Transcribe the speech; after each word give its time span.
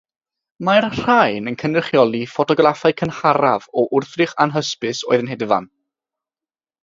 Mae'r 0.67 0.85
rhain 0.99 1.49
yn 1.51 1.57
cynrychioli'r 1.63 2.31
ffotograffau 2.31 2.95
cynharaf 3.01 3.69
o 3.81 3.85
wrthrych 3.99 4.33
anhysbys 4.47 5.03
oedd 5.11 5.25
yn 5.27 5.31
hedfan. 5.35 5.69